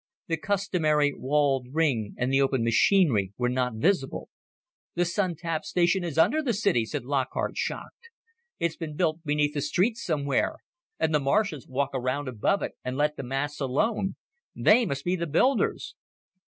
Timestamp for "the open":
2.33-2.63